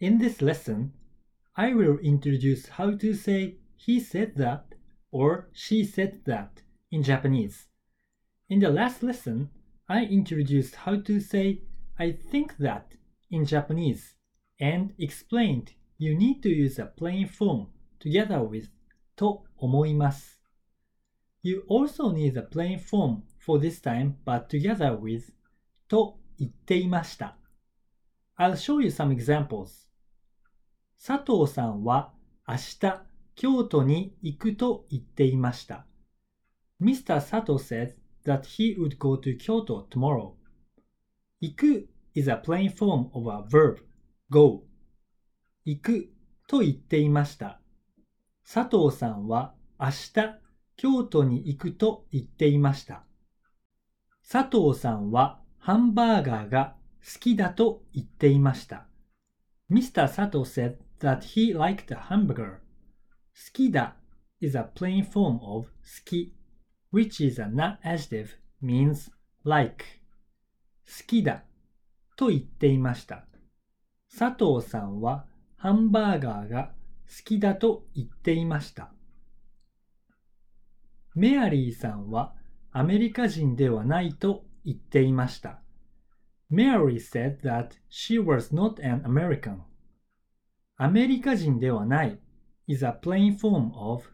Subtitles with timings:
[0.00, 0.92] In this lesson,
[1.56, 4.74] I will introduce how to say he said that
[5.12, 7.68] or she said that in Japanese.
[8.48, 9.50] In the last lesson,
[9.88, 11.62] I introduced how to say
[11.96, 12.96] I think that
[13.30, 14.16] in Japanese
[14.58, 17.68] and explained you need to use a plain form
[18.00, 18.68] together with
[19.18, 20.34] to omoimasu.
[21.42, 25.30] You also need a plain form for this time but together with
[25.90, 27.32] to itte.
[28.36, 29.86] I'll show you some examples.
[30.98, 32.12] 佐藤さんは
[32.48, 33.02] 明日
[33.36, 35.86] 京都に行くと言っていました。
[36.80, 37.20] Mr.
[37.20, 37.94] Sato said
[38.24, 40.32] that he would go to Kyoto tomorrow.
[41.40, 43.78] 行く is a plain form of a verb,
[44.30, 44.64] go.
[45.64, 46.12] 行く
[46.48, 47.60] と言っていました。
[48.44, 50.12] 佐藤さんは明日
[50.76, 53.04] 京都に行くと言っていました。
[54.28, 58.86] 佐藤さんはハンバーガーが好きだと言っていました。
[59.70, 60.08] Mr.
[60.08, 62.54] Sato said that he liked a hamburger.
[62.54, 63.96] 好きだ
[64.40, 65.68] is a plain form of 好
[66.04, 66.34] き
[66.92, 68.28] which is a not adjective
[68.62, 69.10] means
[69.44, 69.84] like
[70.86, 71.44] 好きだ
[72.16, 73.26] と言っていました。
[74.16, 76.72] 佐藤さんはハンバーガーが
[77.06, 78.92] 好きだと言っていました。
[81.14, 82.34] メアリーさんは
[82.70, 85.63] アメリカ人ではないと言っていました。
[86.50, 89.60] Mary said that she was not an American.
[90.76, 92.18] アメリカ人ではない
[92.66, 94.04] is a plain form of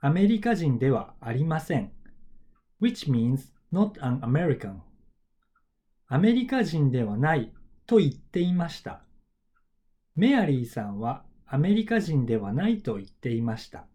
[0.00, 1.92] アメリカ人ではありません
[2.80, 4.80] which means not an American.
[6.06, 7.52] アメリカ人ではない
[7.86, 9.02] と言っていました。
[10.16, 13.86] メアリーさんはアメリカ人ではないと言っていました。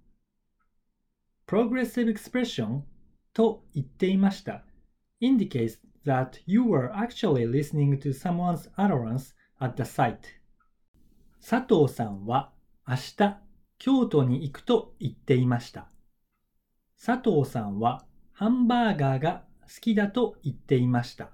[1.47, 2.81] progressive expression
[3.33, 4.63] と言っていました
[5.21, 10.19] indicates that you were actually listening to someone's utterance at the site
[11.39, 12.51] 佐藤さんは
[12.87, 13.37] 明日
[13.77, 15.89] 京都に行くと言っていました
[17.03, 21.31] 佐藤さんはハンバーガーが好きだと言っていました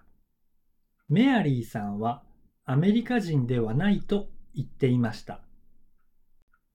[1.07, 2.23] メアリーさんは
[2.65, 5.41] アメリカ人ではないと言っていました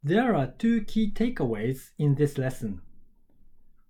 [0.04, 2.82] There are two key takeaways in this lesson.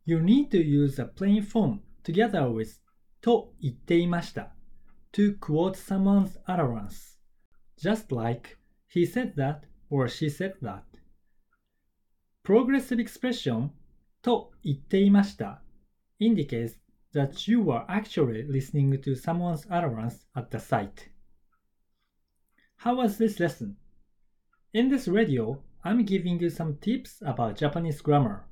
[0.04, 2.78] You need to use a plain form together with
[3.23, 4.53] と言っていました
[5.11, 7.17] to quote someone's utterance,
[7.77, 8.57] just like
[8.87, 10.83] he said that or she said that.
[12.43, 13.71] Progressive expression
[14.21, 15.61] と言っていました
[16.19, 16.77] indicates
[17.13, 21.09] that you were actually listening to someone's utterance at the site.
[22.77, 23.75] How was this lesson?
[24.73, 28.45] In this radio, I'm giving you some tips about Japanese grammar.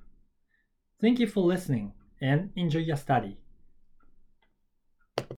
[1.00, 3.38] Thank you for listening and enjoy your study.